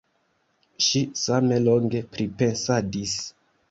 [0.85, 3.19] Ŝi same longe pripensadis.